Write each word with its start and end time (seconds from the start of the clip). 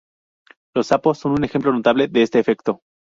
Los 0.73 0.87
sapos 0.87 1.19
son 1.19 1.33
un 1.33 1.43
ejemplo 1.43 1.71
notable 1.71 2.07
de 2.07 2.23
este 2.23 2.39
efecto. 2.39 2.81